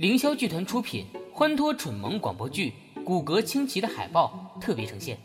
[0.00, 2.72] 凌霄剧团出品，欢脱蠢萌广播剧
[3.04, 5.18] 《骨骼清奇》的海报特别呈现。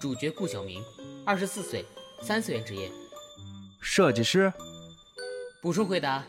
[0.00, 0.82] 主角顾晓明，
[1.24, 1.84] 二十四岁，
[2.22, 2.90] 三次元职业。
[3.80, 4.52] 设计师。
[5.62, 6.24] 补充回答。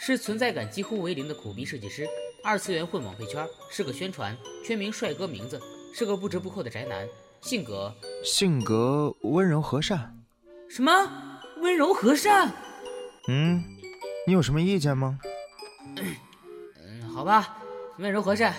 [0.00, 2.08] 是存在感几乎为零的苦逼设计师，
[2.44, 4.34] 二次元混网配圈，是个宣传，
[4.64, 5.60] 圈名帅哥名字，
[5.92, 7.06] 是个不折不扣的宅男，
[7.40, 7.92] 性格
[8.24, 10.16] 性格温柔和善。
[10.70, 10.92] 什么
[11.58, 12.54] 温柔和善？
[13.26, 13.64] 嗯，
[14.24, 15.18] 你有什么意见吗？
[15.96, 17.58] 嗯，好吧，
[17.98, 18.54] 温柔和善。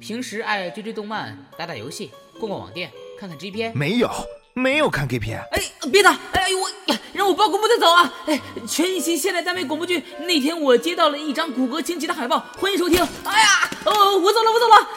[0.00, 2.10] 平时爱追追动漫，打打游戏，
[2.40, 3.76] 逛逛网店，看看 G 片。
[3.76, 4.10] 没有。
[4.54, 5.62] 没有看 G 片，哎，
[5.92, 6.18] 别打！
[6.32, 6.97] 哎呦我，让
[7.28, 8.10] 我报公布再走啊！
[8.24, 13.06] 哎，全一新现代单位广播剧，那天我接到了一张骨骼惊奇的海报，欢迎收听。
[13.24, 14.88] 哎呀，哦，我走了，我走了。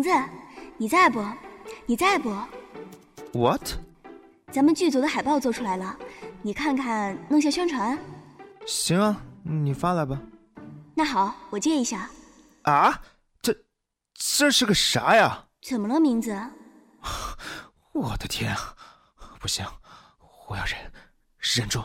[0.00, 0.10] 名字，
[0.78, 1.22] 你在不？
[1.84, 2.34] 你在不
[3.34, 3.60] ？What？
[4.50, 5.94] 咱们剧组的海报做出来了，
[6.40, 7.98] 你看看，弄下宣传。
[8.64, 10.18] 行啊，你发来吧。
[10.94, 12.08] 那好，我借一下。
[12.62, 12.98] 啊？
[13.42, 13.54] 这，
[14.14, 15.44] 这是个啥呀？
[15.62, 16.34] 怎么了，名字？
[17.92, 18.74] 我的天啊！
[19.38, 19.66] 不行，
[20.48, 20.78] 我要忍，
[21.58, 21.78] 忍住。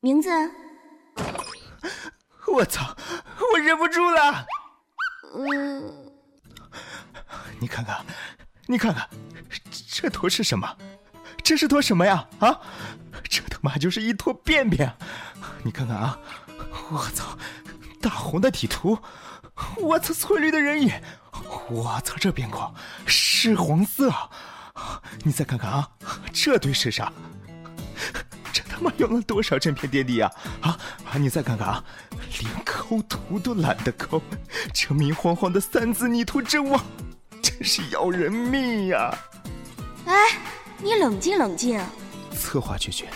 [0.00, 0.28] 名字？
[2.52, 2.94] 我操！
[3.54, 4.44] 我忍不住了。
[5.34, 6.11] 嗯。
[7.62, 8.04] 你看看，
[8.66, 9.08] 你看看，
[9.88, 10.76] 这坨是什么？
[11.44, 12.26] 这是坨什么呀？
[12.40, 12.58] 啊，
[13.30, 14.92] 这他妈就是一坨便便！
[15.62, 16.18] 你看看啊，
[16.90, 17.38] 我操，
[18.00, 18.98] 大红的底图，
[19.76, 20.90] 我操，翠绿的人影，
[21.70, 22.74] 我操，这边框
[23.06, 24.12] 是黄色！
[25.22, 25.88] 你再看看啊，
[26.32, 27.12] 这堆是啥？
[28.52, 30.28] 这他妈用了多少正片垫底呀？
[30.62, 31.14] 啊啊！
[31.16, 31.84] 你再看看啊，
[32.40, 34.20] 连抠图都懒得抠，
[34.74, 36.84] 这明晃晃的三字拟图真网。
[37.42, 39.12] 真是要人命呀！
[40.06, 40.14] 哎，
[40.78, 41.80] 你冷静冷静。
[42.32, 43.08] 策划绝绝，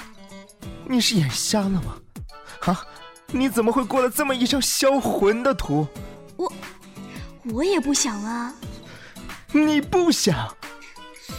[0.84, 1.96] 你是眼瞎了吗？
[2.60, 2.84] 啊，
[3.28, 5.86] 你怎么会过了这么一张销魂的图？
[6.36, 6.52] 我，
[7.52, 8.52] 我也不想啊。
[9.52, 10.52] 你不想？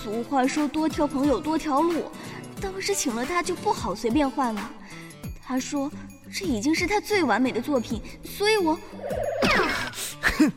[0.03, 2.09] 俗话说多条朋友多条路，
[2.61, 4.71] 当时请了他就不好随便换了。
[5.45, 5.91] 他说
[6.33, 8.77] 这已经是他最完美的作品，所以我。
[10.37, 10.51] 哼，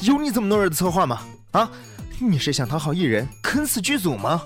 [0.00, 1.22] 有你这么懦弱的策划吗？
[1.52, 1.70] 啊！
[2.18, 4.42] 你是想讨好艺人，坑死剧组吗？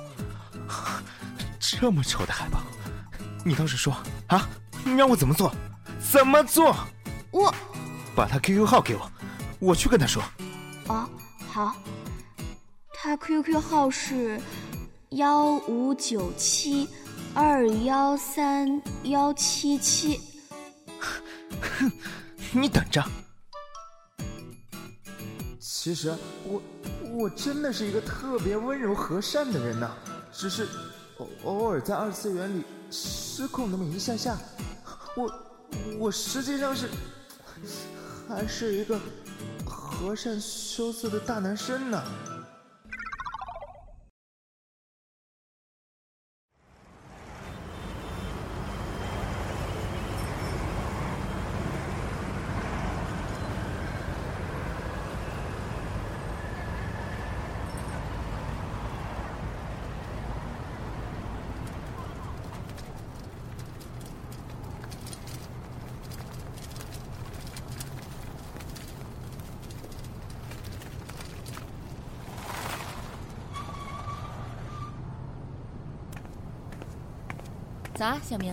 [1.60, 2.60] 这么丑的海报，
[3.44, 3.96] 你倒是说
[4.28, 4.48] 啊！
[4.84, 5.52] 你让我怎么做？
[6.00, 6.76] 怎么做？
[7.30, 7.54] 我
[8.14, 9.10] 把他 QQ 号给我，
[9.58, 10.22] 我去跟他说。
[10.86, 11.08] 哦，
[11.50, 11.74] 好。
[12.94, 14.40] 他 QQ 号是
[15.10, 16.88] 幺五九七
[17.34, 20.20] 二幺三幺七七。
[21.78, 21.92] 哼，
[22.52, 23.04] 你等着。
[25.60, 26.12] 其实
[26.44, 26.60] 我。
[27.18, 29.90] 我真的是一个特别温柔和善的人呐，
[30.30, 30.68] 只是
[31.16, 34.36] 偶偶尔在二次元里失控那么一下下。
[35.16, 35.32] 我
[35.98, 36.90] 我实际上是
[38.28, 39.00] 还是一个
[39.64, 42.02] 和善羞涩的大男生呢。
[77.96, 78.52] 早啊，小明。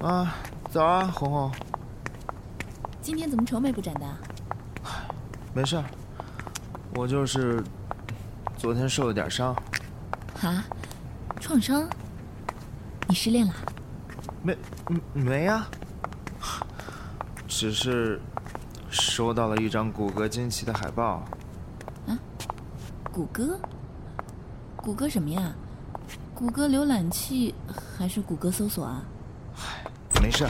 [0.00, 0.36] 啊，
[0.70, 1.50] 早啊，红红。
[3.02, 4.06] 今天怎么愁眉不展的？
[5.52, 5.84] 没事儿，
[6.94, 7.60] 我就是
[8.56, 9.52] 昨天受了点伤。
[10.40, 10.64] 啊？
[11.40, 11.88] 创伤？
[13.08, 13.54] 你失恋了？
[14.40, 14.56] 没，
[15.12, 15.66] 没呀。
[17.48, 18.20] 只是
[18.88, 21.24] 收到了一张骨骼惊奇的海报。
[22.06, 22.16] 啊？
[23.10, 23.58] 谷歌？
[24.76, 25.52] 谷歌什么呀？
[26.36, 27.52] 谷歌浏览器
[27.98, 29.02] 还是谷歌搜索啊？
[29.56, 29.84] 唉，
[30.22, 30.48] 没事。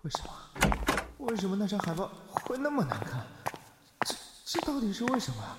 [0.00, 0.34] 为什么？
[1.18, 3.22] 为什么那张海报会那么难看？
[4.00, 4.14] 这
[4.46, 5.58] 这到底是为什么？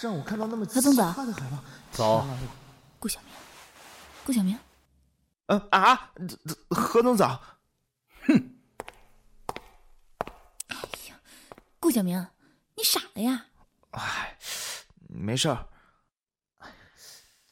[0.00, 1.58] 让我看到那么何总早奇葩的海报。
[1.92, 2.38] 早天啊
[2.98, 3.28] 顾小明，
[4.24, 4.58] 顾小明，
[5.46, 7.38] 呃啊，这这何总早。
[8.26, 8.54] 哼。
[10.68, 10.76] 哎
[11.08, 11.20] 呀
[11.78, 12.26] 顾小明，
[12.76, 13.44] 你傻了呀？
[13.90, 14.38] 哎，
[15.06, 15.66] 没事儿。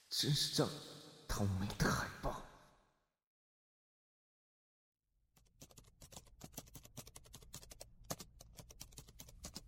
[0.08, 0.66] 真是张
[1.28, 2.34] 倒霉的海报。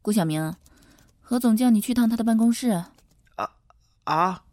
[0.02, 0.56] 顾小明，
[1.20, 2.70] 何总叫你去趟他的办公室。
[3.36, 3.52] 啊
[4.04, 4.44] 啊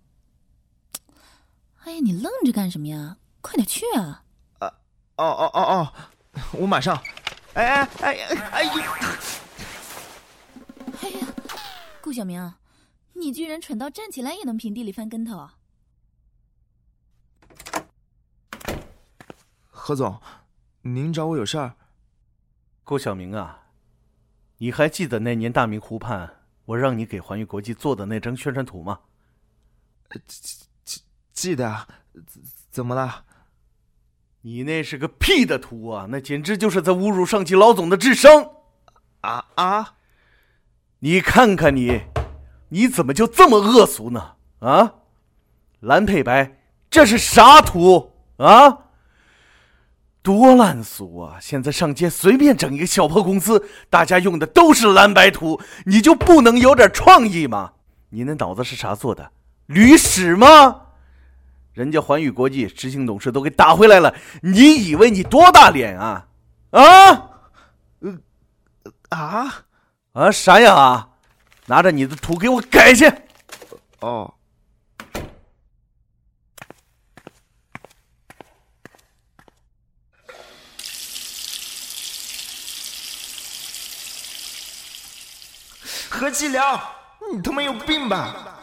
[1.83, 3.17] 哎呀，你愣着干什么呀？
[3.41, 4.23] 快点去啊！
[4.59, 4.69] 哦
[5.15, 5.93] 哦哦哦，
[6.59, 7.01] 我马上。
[7.53, 8.71] 哎哎哎哎哎呦！
[11.01, 11.27] 哎呀，
[12.01, 12.53] 顾小明，
[13.13, 15.49] 你居然蠢到站起来也能平地里翻跟头。
[19.87, 20.19] 何总，
[20.81, 21.75] 您找我有事儿？
[22.83, 23.67] 顾小明啊，
[24.57, 28.99] 你还记得那年大明湖畔我让你给环宇国际做的那张宣传图吗？
[30.27, 31.01] 记记
[31.31, 33.23] 记得啊，怎怎么了？
[34.41, 36.07] 你那是个屁的图啊！
[36.09, 38.55] 那简直就是在侮辱上级老总的智商！
[39.21, 39.95] 啊啊！
[40.99, 42.01] 你看看你，
[42.71, 44.35] 你怎么就这么恶俗呢？
[44.59, 44.95] 啊，
[45.79, 48.83] 蓝配白，这是啥图啊？
[50.21, 51.37] 多烂俗啊！
[51.39, 57.71] 现在上街随便整一个小破公司，大家用的都是蓝白图，你就不能有点创意吗？
[58.09, 59.31] 你那脑子是啥做的？
[59.67, 60.81] 驴屎吗？
[61.73, 66.27] 人家环宇国际执行董事都给打回来了，你以为你多大脸啊？
[66.71, 67.29] 啊
[69.09, 69.65] 啊！
[70.13, 71.09] 啊啥呀啊！
[71.67, 73.11] 拿着你的图给我改去！
[73.99, 74.33] 哦，
[86.17, 86.81] 何其良，
[87.31, 88.55] 你他妈有病吧！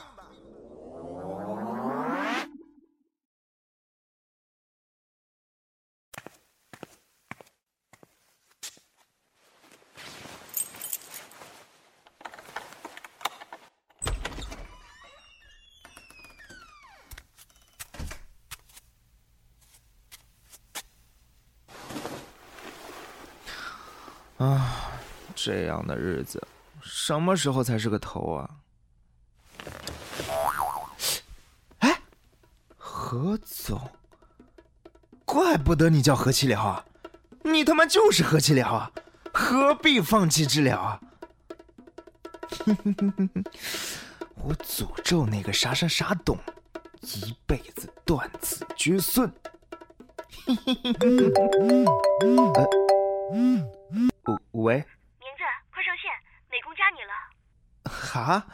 [24.39, 24.91] 啊，
[25.37, 26.45] 这样的日子，
[26.85, 28.51] 什么时候才是个头啊？
[31.79, 32.01] 哎，
[32.77, 33.91] 何总，
[35.25, 36.85] 怪不得你叫何其辽啊，
[37.43, 38.93] 你他妈就是何其辽啊，
[39.33, 41.01] 何必放弃治疗啊？
[44.37, 46.39] 我诅咒那个啥啥啥董，
[47.01, 49.33] 一辈子断子绝孙。
[54.25, 54.85] 呃喂，
[55.85, 56.11] 上线，
[56.51, 57.13] 美工加你了，
[58.05, 58.45] 哈，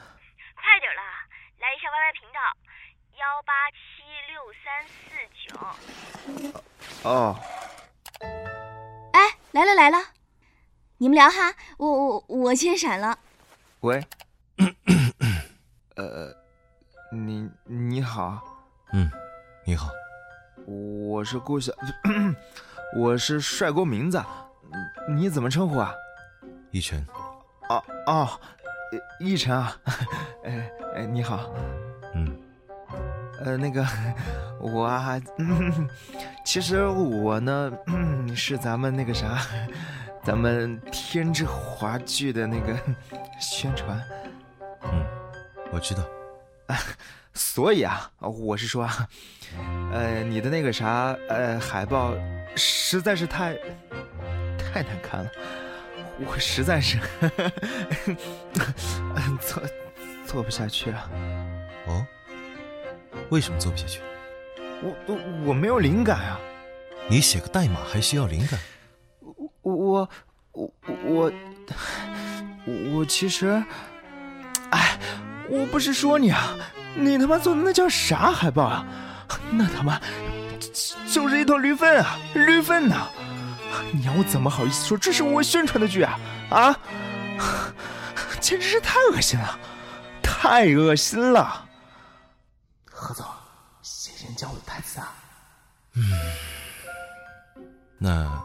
[0.54, 1.02] 快点啦！
[1.58, 2.38] 来一下 YY 频道，
[3.18, 3.78] 幺八七
[4.30, 5.00] 六三四
[5.36, 7.08] 九。
[7.08, 7.36] 哦，
[9.12, 9.18] 哎，
[9.52, 9.98] 来了来了，
[10.98, 13.18] 你们聊哈，我我我先闪了。
[13.80, 14.04] 喂，
[15.96, 16.34] 呃，
[17.12, 18.40] 你你好，
[18.92, 19.10] 嗯，
[19.66, 19.90] 你好，
[20.66, 21.72] 我是顾小，
[22.96, 24.22] 我是帅哥名字，
[25.08, 25.94] 你怎么称呼啊？
[26.70, 27.04] 一晨，
[27.68, 28.40] 哦哦，
[29.20, 29.76] 奕晨啊，
[30.44, 31.52] 哎哎，你好，
[32.14, 32.36] 嗯，
[33.44, 33.86] 呃，那个
[34.60, 35.88] 我啊，嗯，
[36.44, 39.38] 其实我呢嗯是咱们那个啥，
[40.24, 42.76] 咱们天之华剧的那个
[43.40, 44.02] 宣传，
[44.82, 45.04] 嗯，
[45.72, 46.02] 我知道，
[47.34, 49.08] 所以啊，我是说啊，
[49.92, 52.12] 呃，你的那个啥，呃，海报
[52.56, 53.54] 实在是太
[54.58, 55.30] 太难看了，
[56.26, 56.98] 我实在是
[59.40, 59.62] 做
[60.26, 61.10] 做不下去了。
[61.86, 62.06] 哦，
[63.30, 64.00] 为什么做不下去？
[64.82, 66.38] 我我我没有灵感啊！
[67.08, 68.58] 你写个代码还需要灵感？
[69.62, 70.08] 我我
[70.52, 70.72] 我
[71.04, 71.32] 我
[72.92, 73.62] 我其实，
[74.70, 74.98] 哎，
[75.48, 76.56] 我不是说你啊，
[76.94, 78.86] 你他妈做的那叫啥海报啊？
[79.50, 80.00] 那他妈
[81.12, 83.06] 就是一坨驴粪啊，驴粪呐！
[83.28, 83.29] 你
[84.04, 86.18] 让我怎么好意思说这是我宣传的剧啊？
[86.50, 86.76] 啊，
[88.40, 89.58] 简直是太恶心了，
[90.22, 91.68] 太恶心了！
[92.90, 93.24] 何总，
[93.82, 95.12] 谢谢你教我的台词啊？
[95.94, 96.02] 嗯
[97.98, 98.42] 那，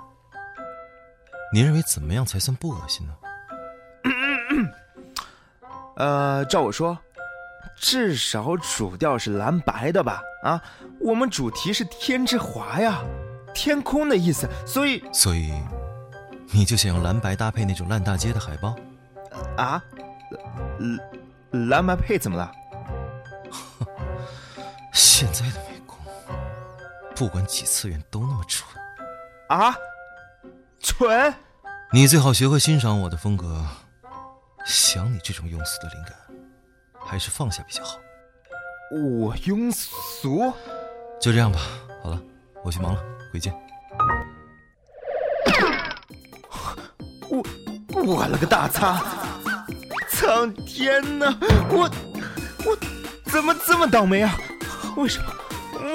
[1.54, 3.14] 您认为怎么样才算不恶心呢？
[5.98, 6.98] 呃，照我说，
[7.78, 10.22] 至少主调是蓝白的吧？
[10.44, 10.62] 啊，
[11.00, 13.02] 我们主题是天之华呀，
[13.56, 15.54] 天空的意思，所以所以，
[16.52, 18.76] 你就想用蓝白搭配那种烂大街的海报？
[19.58, 19.82] 啊，
[21.52, 22.52] 蓝蓝白配怎么了？
[24.94, 25.98] 现在的美工，
[27.16, 28.70] 不管几次元都那么蠢。
[29.48, 29.76] 啊，
[30.80, 31.34] 蠢！
[31.94, 33.66] 你最好学会欣赏我的风格。
[34.66, 36.14] 想你这种庸俗的灵感，
[37.00, 37.98] 还是放下比较好。
[38.92, 40.52] 我庸俗？
[41.22, 41.60] 就这样吧。
[42.04, 42.22] 好了，
[42.64, 43.04] 我去忙了，
[43.36, 43.54] 回见。
[47.28, 47.44] 我
[48.02, 49.04] 我了个大擦！
[50.10, 51.38] 苍天呐，
[51.70, 51.92] 我
[52.66, 52.78] 我
[53.26, 54.38] 怎么这么倒霉啊？
[54.96, 55.26] 为什么？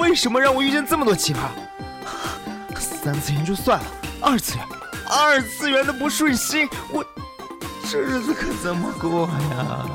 [0.00, 1.38] 为什么让我遇见这么多奇葩？
[2.78, 3.86] 三次元就算了，
[4.20, 4.66] 二次元，
[5.08, 7.02] 二次元的不顺心，我
[7.90, 9.86] 这日子可怎么过呀？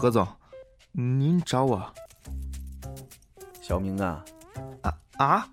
[0.00, 0.26] 何总，
[0.92, 1.94] 您找我？
[3.60, 4.24] 小明啊，
[4.80, 5.48] 啊啊！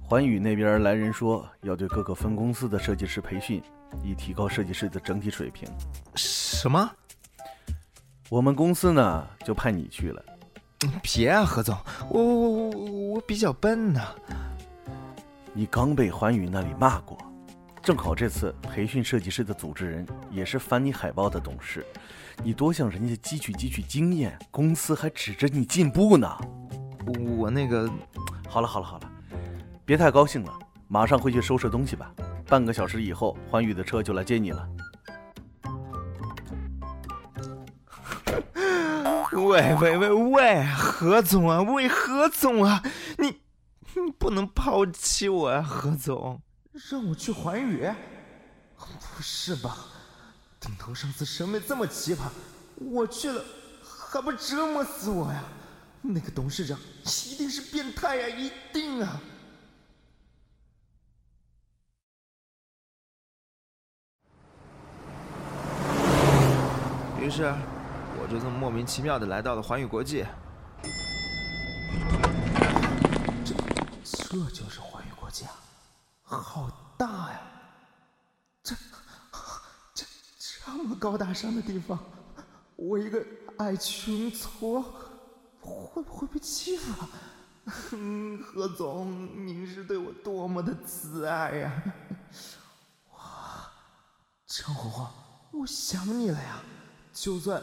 [0.00, 3.62] 环宇那边来人说要对各个分公司的设计师培训，
[4.02, 5.68] 以提高设计师的整体水平。
[6.14, 6.90] 什么？
[8.30, 10.24] 我们公司呢就派你去了。
[11.02, 11.76] 别啊，何总，
[12.08, 12.70] 我我我
[13.12, 14.14] 我比较笨呐。
[15.52, 17.18] 你刚被环宇那里骂过，
[17.82, 21.84] 正好这次培训设计师的组织人也是翻你海报的董事，
[22.42, 26.26] 你多向人家汲取汲取经验，公司还指着你进步呢。
[27.36, 27.90] 我那个，
[28.48, 29.12] 好了好了好了，
[29.84, 32.10] 别太高兴了，马上回去收拾东西吧。
[32.46, 34.66] 半个小时以后，环宇的车就来接你了。
[39.32, 42.82] 喂喂喂喂，何总啊，喂何总啊，
[43.18, 43.40] 你
[43.94, 46.40] 你不能抛弃我啊，何总，
[46.90, 47.88] 让我去环宇？
[48.76, 49.76] 不是吧？
[50.60, 52.28] 顶头上司审美这么奇葩，
[52.76, 53.42] 我去了
[53.82, 55.42] 还不折磨死我呀？
[56.02, 56.78] 那个董事长
[57.28, 59.20] 一定是变态呀，一定啊！
[67.18, 67.54] 于是，
[68.18, 70.24] 我就这么莫名其妙的来到了环宇国际。
[73.44, 73.54] 这
[74.04, 77.40] 这就是环宇国际啊，好大呀！
[78.62, 78.80] 这这
[80.64, 81.98] 这么高大上的地方，
[82.76, 83.24] 我一个
[83.58, 84.84] 矮穷矬。
[85.62, 87.08] 会不会被欺负啊？
[88.42, 91.82] 何总，您是对我多么的慈爱呀！
[93.12, 93.70] 哇，
[94.46, 95.06] 张红红，
[95.60, 96.62] 我想你了呀！
[97.12, 97.62] 就算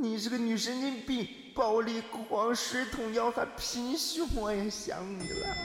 [0.00, 5.56] 你是个女神经病、暴力狂、水桶腰还平胸，我也想你了。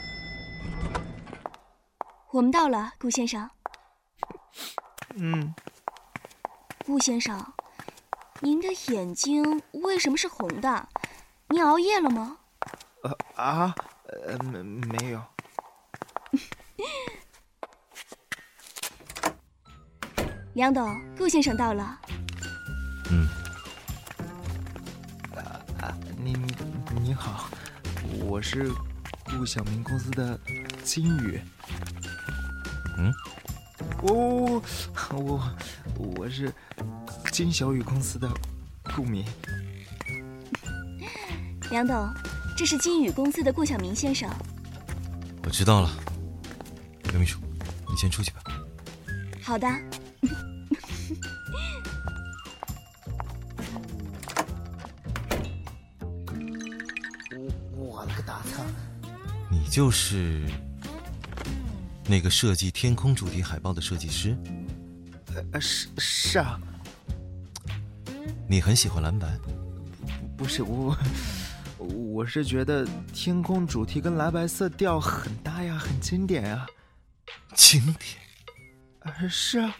[2.31, 3.47] 我们到了，顾先生。
[5.15, 5.53] 嗯。
[6.89, 7.53] 顾先生，
[8.39, 10.89] 您的眼睛为什么是红的？
[11.49, 12.37] 您熬夜了吗？
[13.03, 13.75] 呃啊，
[14.25, 15.21] 呃没没有。
[20.55, 22.01] 梁董，顾先生到了。
[23.11, 23.27] 嗯。
[25.35, 26.55] 啊啊，你你
[27.03, 27.51] 你好，
[28.19, 28.71] 我是
[29.25, 30.39] 顾晓明公司的
[30.83, 31.39] 金宇。
[32.97, 33.13] 嗯。
[34.01, 34.61] 我
[35.11, 35.39] 我我
[35.99, 36.49] 我是
[37.29, 38.25] 金小雨公司的
[38.95, 39.25] 顾明。
[41.71, 42.09] 梁董，
[42.57, 44.29] 这是金宇公司的顾晓明先生。
[45.43, 45.89] 我知道了，
[47.11, 47.37] 刘秘书，
[47.89, 48.41] 你先出去吧。
[49.41, 49.67] 好的。
[57.35, 58.63] 我我了个大擦！
[59.51, 60.41] 你就是
[62.05, 64.37] 那个设计天空主题海报的设计师？
[65.51, 66.59] 呃，是是啊。
[68.47, 69.27] 你很喜欢蓝白？
[70.37, 70.95] 不是我。
[71.77, 76.67] 我是觉得天空主题跟蓝白色调很搭呀，很经典呀。
[77.55, 78.03] 经典？
[79.01, 79.75] 呃，是啊。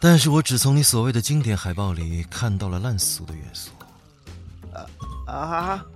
[0.00, 3.70] 但是我只从你所谓的经典海报里看到了烂俗的元素。
[4.72, 4.86] 啊
[5.32, 5.86] 啊！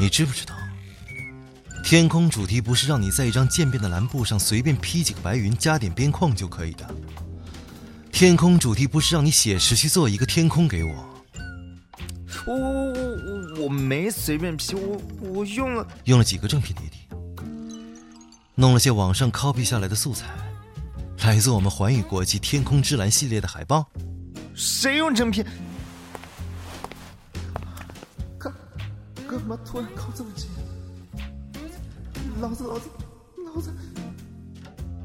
[0.00, 0.54] 你知不知道？
[1.84, 6.88] 天空主题不是让你在一张渐变的蓝布上随便披几个白云，加点边框就可以的。
[8.10, 10.92] 天空主题不是让你写实去做一个天空给我。
[12.46, 12.94] 我我我
[13.58, 16.96] 我我没随便 P，我我用了用了几个正品叠底，
[18.54, 20.24] 弄了些网上 copy 下来的素材，
[21.24, 23.86] 来自我们寰宇国际天空之蓝系列的海报。
[24.54, 25.44] 谁用正品？
[29.30, 30.50] 干嘛突然靠这么近？
[32.40, 32.90] 老子，老子，
[33.44, 33.72] 老子！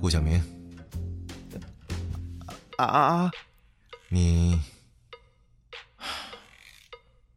[0.01, 0.41] 顾小明，
[2.77, 3.31] 啊啊啊！
[4.09, 4.59] 你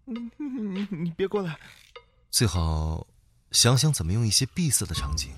[0.07, 1.59] 你你你别过来！
[2.31, 3.07] 最好
[3.51, 5.31] 想想怎么用一些闭塞的场景，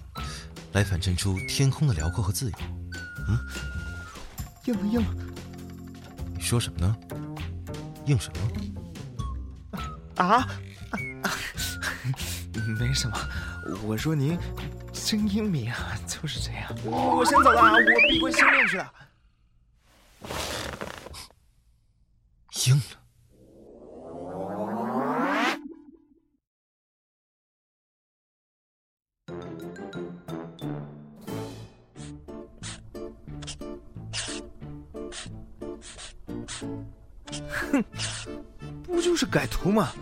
[0.72, 2.56] 来反衬出天空的辽阔和自由。
[3.26, 3.36] 嗯，
[4.66, 5.16] 硬了硬了！
[6.32, 6.96] 你说什么呢？
[8.06, 9.80] 硬什么？
[10.14, 10.46] 啊？
[12.78, 13.16] 没什么，
[13.84, 14.38] 我说您
[14.92, 16.74] 真英明啊，就是这样。
[16.84, 17.78] 我先走了，我
[18.08, 18.92] 闭关修炼去了。
[22.66, 22.82] 硬了。
[37.48, 37.84] 哼，
[38.82, 39.92] 不就是改图吗？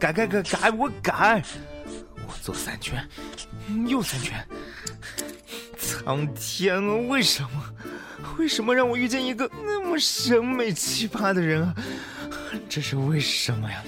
[0.00, 1.44] 改改改改，我改。
[2.26, 3.06] 我左三圈，
[3.86, 4.42] 右三圈。
[5.78, 7.74] 苍天啊，为什么？
[8.38, 11.74] 为什么让我遇见一个那么审美奇葩的人啊？
[12.66, 13.84] 这是为什么呀？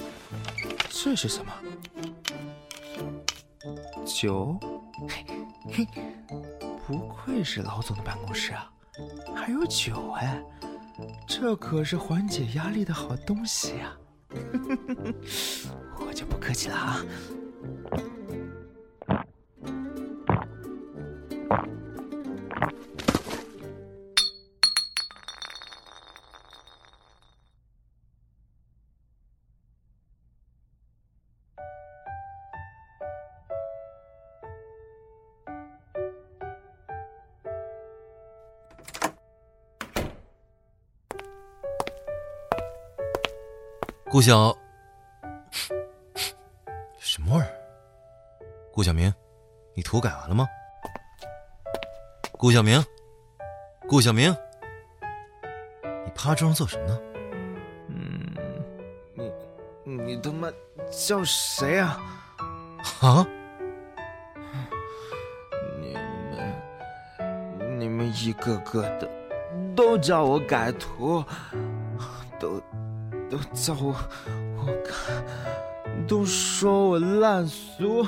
[0.91, 1.53] 这是什么？
[4.05, 4.61] 酒？
[5.09, 5.25] 嘿，
[5.73, 5.89] 嘿，
[6.87, 8.71] 不愧是老总的办公室啊，
[9.35, 10.43] 还有酒哎，
[11.27, 13.97] 这可是缓解压力的好东西呀！
[16.25, 17.05] 不客气了啊。
[44.13, 44.55] 顾小，
[48.83, 49.15] 顾小明，
[49.75, 50.45] 你图改完了吗？
[52.33, 52.85] 顾小明，
[53.89, 54.37] 顾小明，
[56.05, 57.01] 你趴桌上做什么呢？
[57.87, 58.35] 嗯，
[59.15, 59.33] 你
[59.87, 60.51] 你他妈
[60.91, 61.97] 叫谁啊？
[63.01, 63.25] 啊？
[65.79, 69.09] 你们你们一个个的
[69.77, 71.25] 都叫我改图，
[72.41, 72.61] 都。
[73.31, 73.95] 都叫我，
[74.59, 75.25] 我看，
[76.07, 78.07] 都说我烂俗，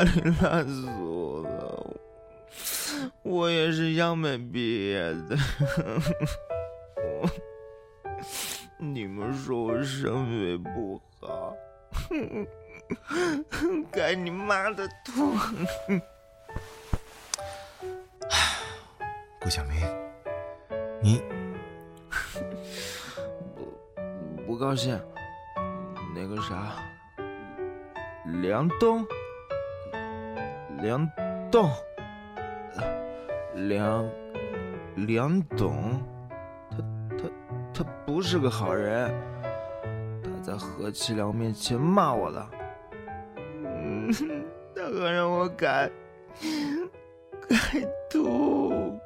[0.00, 1.86] 哪里烂俗了？
[3.22, 5.36] 我也是央美毕业的，
[6.96, 7.28] 我，
[8.78, 11.54] 你们说我审美不好，
[13.92, 15.36] 改你妈的图！
[19.38, 19.74] 顾小明。
[21.02, 21.22] 你
[23.54, 24.98] 不不高兴？
[26.14, 26.74] 那个啥，
[28.42, 29.06] 梁冬，
[30.82, 31.06] 梁
[31.50, 31.70] 栋，
[33.54, 34.08] 梁
[34.96, 36.00] 梁董，
[36.70, 36.76] 他
[37.18, 37.28] 他
[37.74, 39.12] 他不是个好人，
[40.22, 42.50] 他在何其良面前骂我了，
[43.64, 44.10] 嗯，
[44.74, 45.90] 他还让我改
[47.48, 47.56] 改
[48.08, 48.98] 图。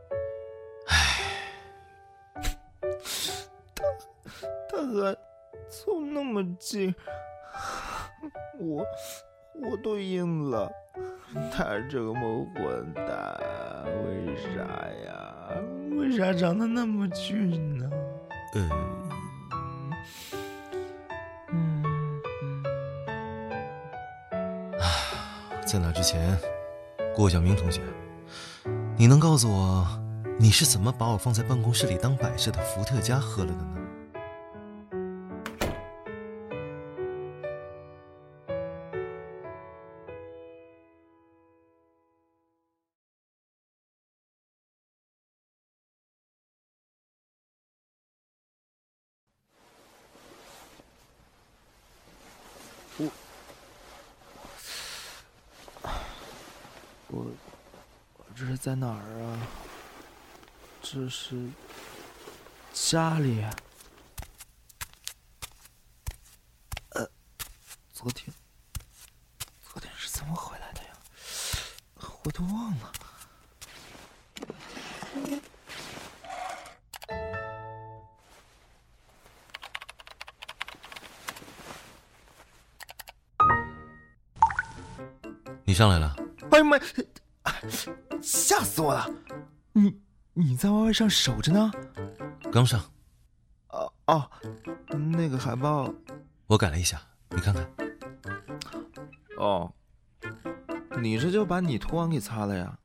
[0.86, 0.94] 唉，
[3.74, 3.84] 他
[4.68, 5.16] 他还
[5.68, 6.94] 凑那么近，
[8.60, 8.86] 我
[9.62, 10.70] 我都晕了。
[11.50, 13.04] 他这么混蛋，
[14.04, 14.60] 为啥
[15.06, 15.12] 呀？
[15.98, 17.90] 为啥长得那么俊呢？
[18.54, 18.70] 嗯
[21.50, 21.82] 嗯，
[25.66, 26.38] 在那之前，
[27.16, 27.80] 郭晓明同学，
[28.96, 29.84] 你能告诉我，
[30.38, 33.83] 你是怎么把我放在办公室里当摆设的伏特加喝了的呢？
[57.08, 57.24] 我
[58.16, 59.46] 我这是在哪儿啊？
[60.82, 61.48] 这是
[62.72, 63.44] 家里。
[66.90, 67.08] 呃，
[67.92, 68.34] 昨天
[69.72, 70.88] 昨天是怎么回来的呀？
[72.24, 72.92] 我都忘了。
[85.66, 86.14] 你上来了，
[86.54, 86.78] 哎呀妈！
[88.22, 89.10] 吓死我了！
[89.72, 90.00] 你
[90.34, 91.72] 你在 YY 上守着呢？
[92.52, 92.80] 刚上。
[93.70, 94.30] 哦哦，
[95.16, 95.92] 那个海报，
[96.46, 97.68] 我改了一下，你看看。
[99.36, 99.72] 哦，
[101.00, 102.78] 你这就把你图案给擦了呀？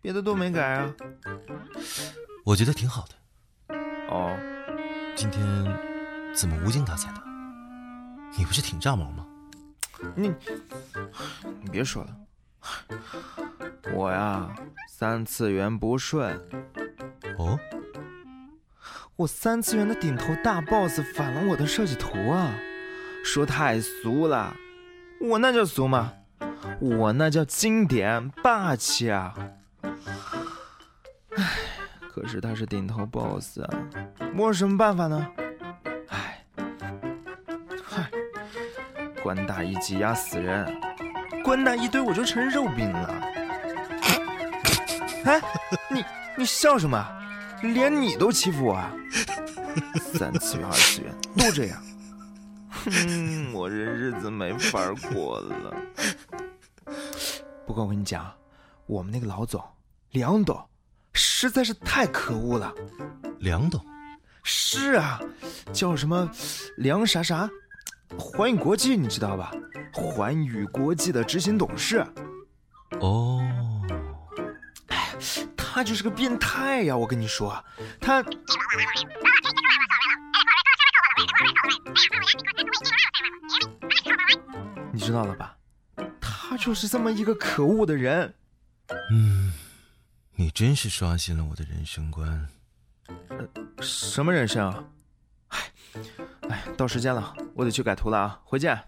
[0.00, 0.94] 别的都没改啊？
[2.44, 3.74] 我觉得挺好的。
[4.08, 4.38] 哦，
[5.16, 5.44] 今天
[6.32, 7.20] 怎么无精打采的？
[8.38, 9.26] 你不是挺炸毛吗？
[10.14, 10.32] 你
[11.60, 12.16] 你别说了，
[13.96, 14.54] 我呀
[14.86, 16.38] 三次元不顺。
[17.38, 17.58] 哦，
[19.16, 22.54] 我三次元的顶头大 boss 反了我的设计图啊，
[23.24, 24.54] 说太俗了。
[25.18, 26.12] 我那叫俗吗？
[26.78, 29.34] 我那叫经典霸气啊！
[31.34, 31.44] 唉，
[32.12, 33.70] 可是他是顶头 boss 啊，
[34.36, 35.26] 我有什么办法呢？
[36.08, 36.44] 唉，
[37.82, 38.10] 嗨，
[39.22, 40.66] 官大一级压死人，
[41.42, 43.25] 官大一堆我就成肉饼了。
[45.26, 45.42] 哎，
[45.90, 46.04] 你
[46.36, 47.04] 你笑什么？
[47.62, 48.92] 连你都欺负我啊？
[50.14, 51.82] 三次元、二次元都这样。
[52.70, 55.74] 哼，我这日子没法过了。
[57.66, 58.32] 不过我跟你讲，
[58.86, 59.60] 我们那个老总
[60.12, 60.56] 梁董
[61.12, 62.72] 实在是太可恶了。
[63.40, 63.84] 梁董？
[64.44, 65.20] 是啊，
[65.72, 66.30] 叫什么
[66.76, 67.50] 梁啥啥？
[68.16, 69.50] 环宇国际你知道吧？
[69.92, 72.06] 环宇国际的执行董事。
[73.00, 73.35] 哦。
[75.76, 76.96] 哎，他就是个变态呀！
[76.96, 77.62] 我跟你说，
[78.00, 78.24] 他。
[84.90, 85.54] 你知道了吧？
[86.18, 88.34] 他就是这么一个可恶的人。
[89.12, 89.52] 嗯，
[90.34, 92.48] 你真是刷新了我的人生观。
[93.28, 93.46] 呃，
[93.82, 94.82] 什么人生啊？
[95.48, 95.58] 哎，
[96.48, 98.40] 哎，到时间了，我得去改图了啊！
[98.44, 98.82] 回见。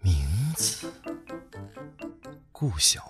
[0.00, 0.90] 名字，
[2.50, 3.09] 顾小明。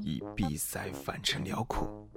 [0.00, 2.08] 以闭塞反成辽阔，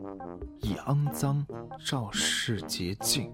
[0.61, 1.45] 以肮脏
[1.85, 3.33] 照世洁净，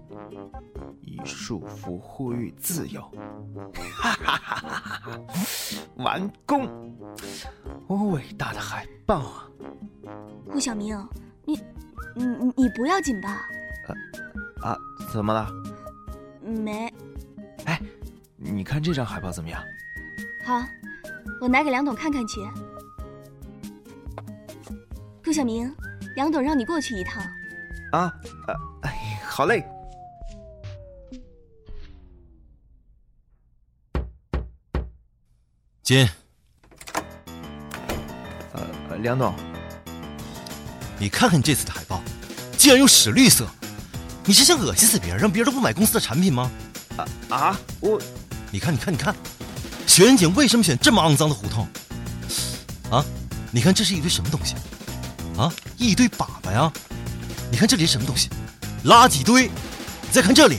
[1.24, 3.00] 束缚呼吁自由。
[3.92, 5.20] 哈哈哈哈哈！
[5.96, 6.68] 完工！
[7.86, 9.48] 我伟大的海报啊！
[10.50, 10.96] 顾小明，
[11.44, 11.58] 你
[12.14, 12.26] 你
[12.56, 13.48] 你不要紧吧？
[13.88, 14.76] 呃啊，
[15.12, 15.50] 怎么了？
[16.42, 16.92] 没。
[17.64, 17.80] 哎，
[18.36, 19.62] 你看这张海报怎么样？
[20.44, 20.62] 好，
[21.40, 22.40] 我拿给梁董看看去。
[25.24, 25.74] 顾小明，
[26.14, 27.22] 梁董让你过去一趟。
[27.92, 28.12] 啊，
[28.46, 29.66] 呃，哎，好嘞。
[35.88, 36.06] 进。
[38.52, 38.60] 呃，
[38.98, 39.34] 梁总，
[40.98, 42.02] 你看看你这次的海报，
[42.58, 43.46] 竟然用屎绿色，
[44.26, 46.50] 你是想恶心死别人，让别人都不买公司的产品吗？
[46.98, 47.60] 啊啊！
[47.80, 47.98] 我，
[48.50, 49.16] 你看，你看，你看，
[49.86, 51.66] 学人姐为什么选这么肮脏的胡同？
[52.90, 53.02] 啊，
[53.50, 54.56] 你看这是一堆什么东西？
[55.38, 56.70] 啊，一堆粑粑呀！
[57.50, 58.28] 你看这里是什么东西？
[58.84, 59.46] 垃圾堆！
[59.46, 60.58] 你再看这里，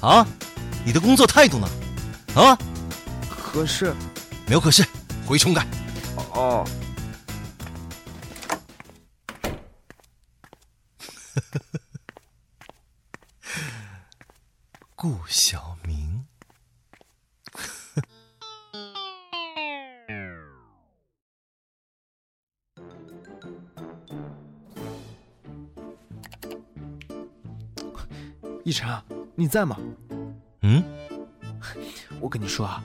[0.00, 0.24] 啊，
[0.84, 1.68] 你的工作态度呢？
[2.36, 2.56] 啊？
[3.28, 3.92] 可是，
[4.46, 4.84] 没有可是，
[5.26, 5.66] 回重改。
[6.34, 6.64] 哦。
[14.94, 16.24] 顾小明。
[28.64, 28.88] 一晨，
[29.34, 29.78] 你在吗？
[30.62, 30.82] 嗯，
[32.20, 32.82] 我跟你说啊，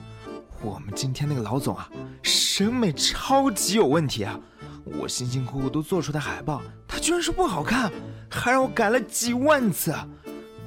[0.62, 1.88] 我们今天那个老总啊，
[2.22, 4.38] 审美超级有问题啊！
[4.84, 7.90] 我辛辛苦苦都做出的海报，他居然说不好看，
[8.30, 9.94] 还让我改了几万次。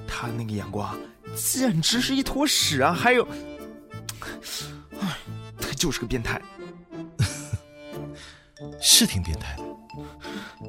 [0.08, 0.95] 他那个眼光
[1.36, 2.93] 简直是一坨屎啊！
[2.93, 3.27] 还有，
[4.99, 5.17] 哎，
[5.60, 6.41] 他就是个变态，
[8.82, 9.63] 是挺变态的。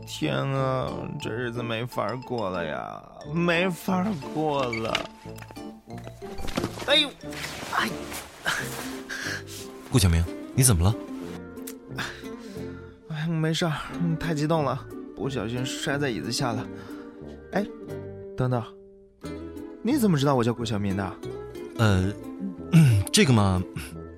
[0.06, 5.10] 天啊，这日子没法过了呀，没法过了！
[6.86, 7.12] 哎呦，哎，
[9.94, 10.24] 顾小明，
[10.56, 10.92] 你怎么了？
[13.10, 13.72] 哎，没事儿，
[14.18, 16.66] 太激动了，不小心摔在椅子下了。
[17.52, 17.64] 哎，
[18.36, 18.60] 等等，
[19.84, 21.16] 你怎么知道我叫顾小明的？
[21.78, 22.12] 呃，
[23.12, 23.62] 这个嘛，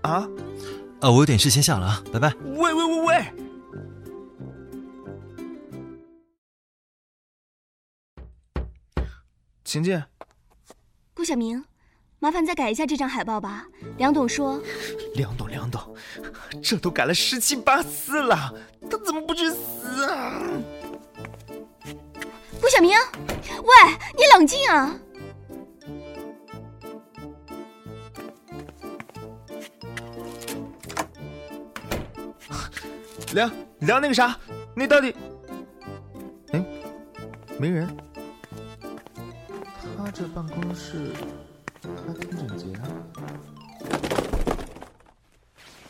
[0.00, 0.26] 啊，
[1.02, 2.32] 呃，我有点事先下了啊，拜拜。
[2.42, 3.26] 喂喂喂喂！
[9.62, 10.02] 请进。
[11.12, 11.62] 顾小明，
[12.18, 13.66] 麻烦再改一下这张海报吧。
[13.98, 14.60] 梁董说，
[15.14, 15.94] 梁董，梁董，
[16.62, 18.52] 这都改了十七八次了，
[18.90, 20.42] 他怎么不去死啊？
[22.60, 22.96] 顾小明，
[23.62, 24.96] 喂，你冷静啊！
[33.34, 33.50] 梁
[33.80, 34.38] 梁那个啥，
[34.74, 35.14] 你到底？
[36.52, 36.64] 哎，
[37.58, 37.94] 没人。
[39.98, 41.12] 他这办公室
[41.94, 42.88] 还挺整洁啊。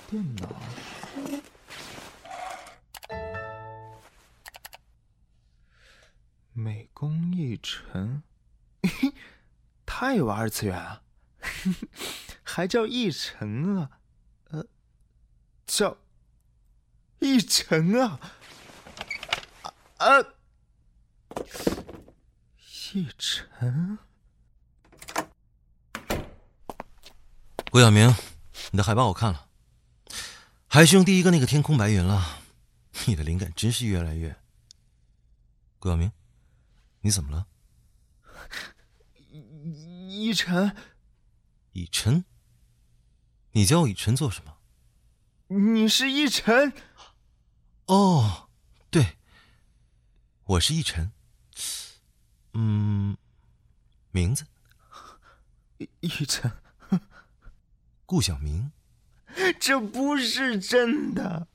[0.09, 0.49] 电脑。
[6.53, 8.23] 美工一晨，
[9.85, 11.03] 他也玩二次元啊？
[12.43, 13.91] 还叫一晨啊？
[14.51, 14.67] 呃，
[15.67, 15.99] 叫。
[17.19, 18.21] 一晨啊，
[19.99, 20.21] 啊，
[22.93, 23.99] 一晨，
[27.77, 28.09] 顾晓明，
[28.71, 29.51] 你的海报我看了，
[30.67, 32.41] 还是用第一个那个天空白云了。
[33.05, 34.35] 你的灵感真是越来越……
[35.79, 36.11] 顾晓明，
[37.03, 37.47] 你怎么了？
[40.09, 40.75] 一晨，
[41.73, 42.25] 以晨，
[43.51, 44.57] 你叫我以晨做什么？
[45.49, 46.73] 你是一晨。
[47.89, 48.49] 哦，
[48.89, 49.19] 对，
[50.45, 51.13] 我是一晨。
[52.55, 53.19] 嗯，
[54.13, 54.47] 名字？
[56.01, 56.51] 一晨，
[58.07, 58.71] 顾晓明，
[59.59, 61.49] 这不是真的。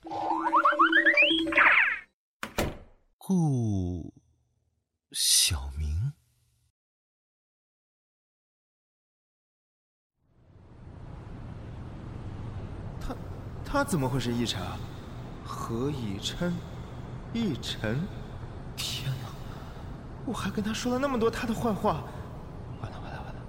[3.17, 4.13] 顾
[5.13, 6.11] 晓明，
[12.99, 13.15] 他
[13.65, 14.77] 他怎么会是逸晨啊？
[15.45, 16.53] 何以琛，
[17.33, 17.97] 逸晨，
[18.75, 19.29] 天哪！
[20.25, 22.03] 我还跟他说了那么多他的坏话，
[22.81, 23.41] 完了完了完了，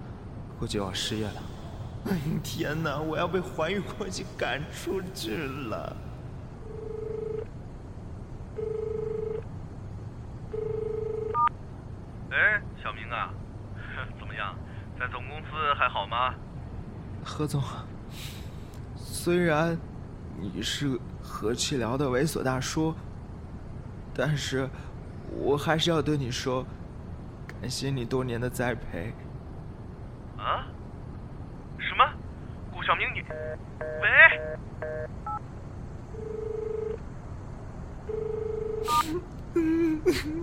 [0.60, 1.42] 我就要失业了！
[2.10, 5.96] 哎 天哪，我要被环宇国际赶出去了！
[12.30, 13.32] 哎，小明啊，
[14.18, 14.54] 怎么样，
[14.98, 16.34] 在总公司还好吗？
[17.24, 17.62] 何总，
[18.96, 19.78] 虽然
[20.38, 20.98] 你是。
[21.24, 22.92] 和气聊的猥琐大叔，
[24.12, 24.68] 但是
[25.30, 26.66] 我还是要对你说，
[27.46, 29.14] 感谢你多年的栽培。
[30.36, 30.66] 啊？
[31.78, 32.04] 什么？
[32.72, 33.11] 顾小明，你？
[34.00, 34.06] 喂？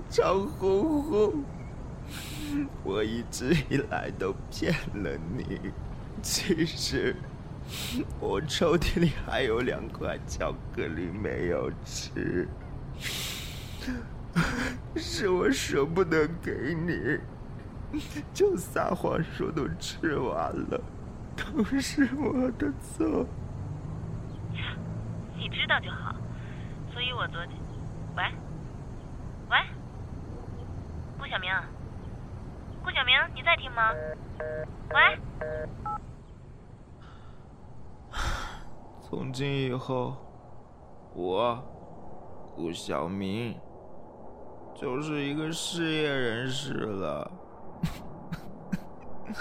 [0.09, 1.43] 张红红，
[2.83, 5.71] 我一直以来都骗了你，
[6.21, 7.15] 其实。
[8.19, 12.47] 我抽屉里还有两块巧克力没有吃，
[14.95, 17.19] 是我舍不得给你，
[18.33, 20.81] 就撒谎说都吃完了，
[21.39, 23.25] 都是我的错。
[25.37, 26.13] 你知道就好，
[26.91, 27.57] 所以我昨天，
[28.17, 28.23] 喂，
[29.49, 29.57] 喂，
[31.17, 31.51] 顾小明，
[32.83, 33.91] 顾小明，你在听吗？
[34.93, 35.19] 喂。
[39.01, 40.15] 从今以后，
[41.13, 41.63] 我
[42.55, 43.57] 顾小明
[44.75, 47.31] 就是一个失业人士了，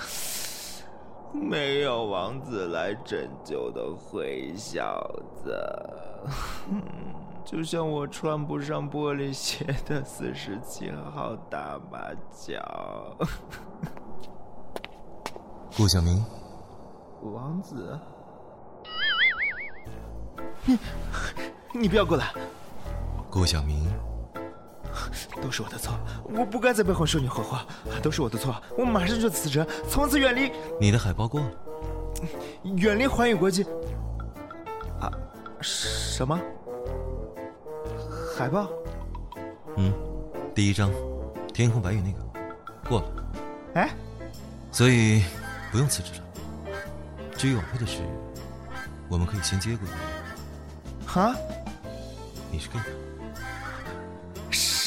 [1.33, 5.01] 没有王子来拯救的灰小
[5.43, 5.55] 子，
[7.45, 11.99] 就像我穿不上玻璃鞋的四十七号大马
[12.33, 13.17] 脚。
[15.77, 16.25] 顾小明，
[17.23, 17.99] 王子。
[20.65, 20.79] 你，
[21.83, 22.33] 你不要过来，
[23.31, 23.89] 顾小明，
[25.43, 27.67] 都是我的错，我不该在背后说你坏话，
[28.03, 30.51] 都是我的错，我马上就辞职，从此远离。
[30.81, 31.51] 你的海报过了，
[32.77, 33.65] 远离环宇国际。
[35.01, 35.13] 啊，
[35.61, 36.39] 什么？
[38.37, 38.69] 海报？
[39.77, 39.93] 嗯，
[40.55, 40.91] 第一张，
[41.55, 42.19] 天空白云那个，
[42.89, 43.07] 过了。
[43.75, 43.91] 哎，
[44.73, 45.23] 所以
[45.71, 46.25] 不用辞职了。
[47.37, 48.01] 至于晚会的事，
[49.09, 49.87] 我们可以先接过。
[51.07, 51.35] 哈？
[52.51, 52.81] 你是 gay？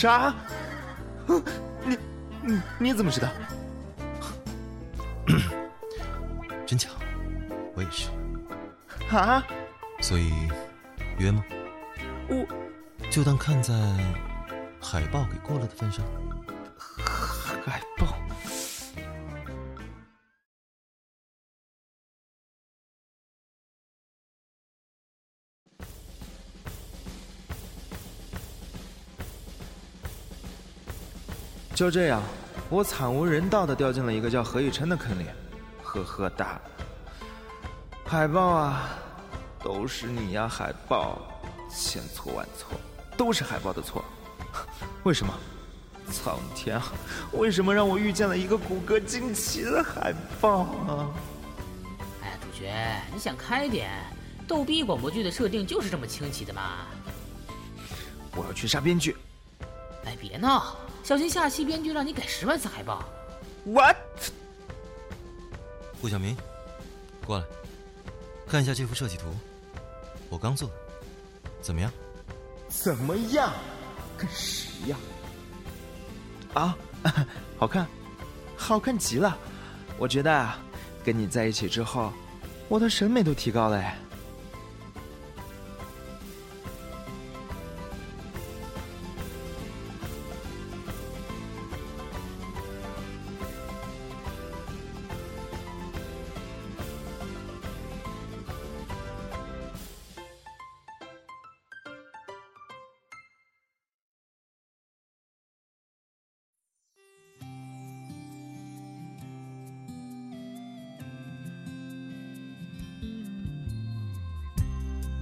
[0.02, 0.34] 啥？
[1.86, 1.96] 你
[2.42, 3.30] 你你怎么知道？
[6.66, 6.90] 真巧，
[7.76, 8.10] 我也是。
[9.16, 9.46] 啊？
[10.02, 10.34] 所以
[11.20, 11.44] 约吗？
[12.28, 12.48] 我
[13.12, 13.76] 就当看在
[14.82, 16.04] 海报给过了的份上。
[31.82, 32.22] 就这样，
[32.70, 35.26] 我惨无人道的掉进了一个叫何以琛的坑里。
[35.82, 36.62] 呵呵哒。
[38.06, 38.90] 海报啊，
[39.64, 41.18] 都是你呀，海报，
[41.72, 42.80] 千错万错，
[43.18, 44.06] 都是海报的错。
[45.02, 45.34] 为什么？
[46.12, 46.84] 苍天啊！
[47.32, 51.10] 为什么让我遇见了一个骨骼惊奇的海报啊？
[52.22, 52.72] 哎，主角，
[53.12, 53.90] 你想开点，
[54.48, 56.86] 逗逼广播剧的设定就是这么清奇的嘛。
[58.36, 59.18] 我要去杀编剧。
[60.06, 63.04] 哎，别闹，小心下期编剧让你改十万次海报。
[63.66, 63.98] What？
[66.02, 66.36] 顾晓明，
[67.26, 67.46] 过来，
[68.48, 69.26] 看一下这幅设计图，
[70.30, 70.74] 我刚做的，
[71.62, 71.92] 怎么样？
[72.70, 73.54] 怎么样？
[74.18, 75.00] 跟屎一样。
[76.54, 76.78] 啊，
[77.58, 77.88] 好看，
[78.56, 79.38] 好看极了！
[79.98, 80.60] 我觉得啊，
[81.04, 82.12] 跟你在一起之后，
[82.68, 83.98] 我的审美都提高了哎。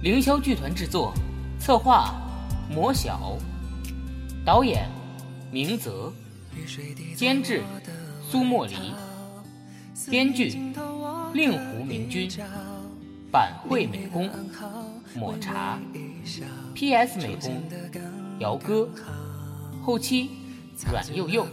[0.02, 1.12] 凌霄剧团制作，
[1.58, 2.14] 策划
[2.70, 3.36] 魔小，
[4.46, 4.88] 导演
[5.52, 6.10] 明泽，
[7.14, 7.62] 监制
[8.26, 8.74] 苏莫离，
[10.08, 10.58] 编剧
[11.34, 12.30] 令狐明君，
[13.30, 14.30] 板绘美工
[15.14, 15.78] 抹茶
[16.74, 17.62] ，PS 美工
[18.38, 18.88] 姚哥，
[19.84, 20.30] 后期
[20.90, 21.46] 阮佑佑，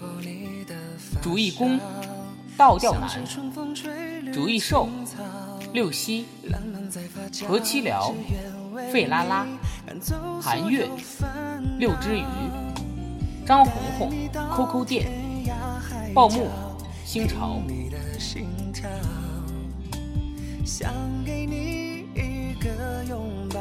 [1.22, 1.78] 主艺工
[2.56, 3.10] 倒吊男，
[4.32, 4.88] 主艺兽
[5.78, 6.26] 六西。
[7.48, 8.12] 何七聊、
[8.92, 9.46] 费拉拉、
[10.42, 10.90] 韩月、
[11.78, 12.24] 六只鱼、
[13.46, 14.12] 张红红、
[14.56, 15.08] QQ 店、
[16.16, 16.48] 报幕、
[17.06, 17.62] 新潮。
[20.66, 20.92] 想
[21.24, 23.60] 给你一个拥抱，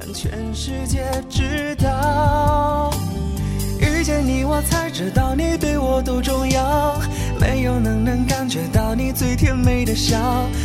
[0.00, 2.90] 让全世界知道。
[3.78, 6.98] 遇见你，我才知道你对我多重要。
[7.40, 10.18] 没有能能感觉到你最甜美的笑，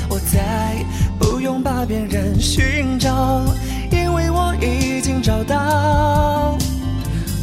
[0.09, 0.75] 我再
[1.17, 3.41] 不用把别人寻找，
[3.89, 6.57] 因为我已经找到。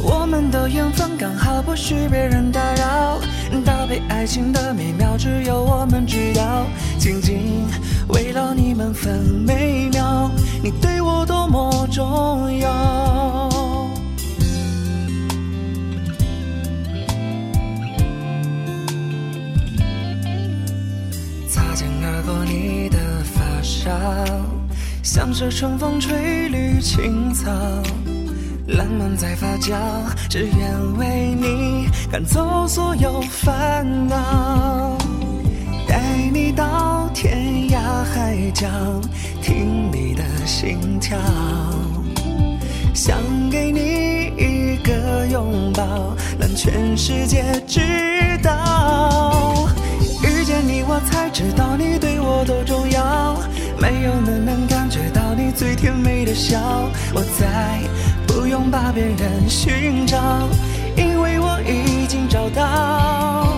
[0.05, 3.19] 我们的缘分刚好不许别人打扰，
[3.65, 6.65] 搭配爱情的美妙只有我们知道。
[6.99, 7.65] 紧紧
[8.09, 9.17] 围绕你们分
[9.47, 10.29] 每秒，
[10.61, 13.52] 你对我多么重要。
[25.01, 27.51] 像是春风吹绿青草，
[28.67, 29.75] 浪漫在发酵，
[30.29, 34.97] 只愿为你赶走所有烦恼，
[35.87, 38.67] 带你到天涯海角，
[39.41, 41.17] 听你的心跳，
[42.93, 43.17] 想
[43.51, 47.81] 给你一个拥抱，让全世界知
[48.41, 49.67] 道。
[50.23, 53.37] 遇见你，我才知道你对我多重要。
[53.83, 56.57] 没有人能感觉到你最甜美的笑，
[57.13, 57.81] 我再
[58.25, 60.17] 不用把别人寻找，
[60.95, 63.57] 因为我已经找到。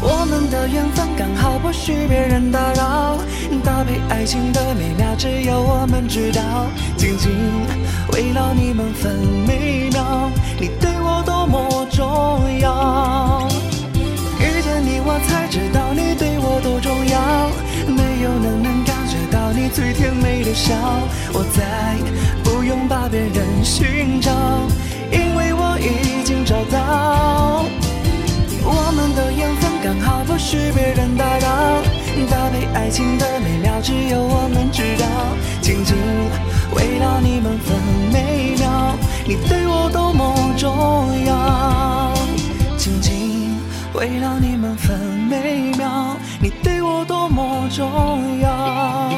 [0.00, 3.18] 我们的缘分刚好不许别人打扰，
[3.64, 6.40] 搭配爱情的美妙只有我们知道。
[6.96, 7.32] 紧紧
[8.12, 9.16] 围绕你们分
[9.48, 13.43] 每秒，你对我多么重要。
[19.74, 20.72] 最甜美的笑，
[21.32, 21.96] 我再
[22.44, 24.30] 不用把别人寻找，
[25.10, 27.64] 因为我已经找到。
[28.62, 31.82] 我们的缘分刚好不许别人打扰，
[32.30, 35.04] 搭配爱情的美妙只有我们知道。
[35.60, 35.96] 紧紧
[36.76, 37.76] 围绕你们分
[38.12, 38.94] 每秒，
[39.26, 42.14] 你对我多么重要。
[42.76, 43.58] 紧紧
[43.94, 44.96] 围绕你们分
[45.28, 49.10] 每秒，你对我多么重要，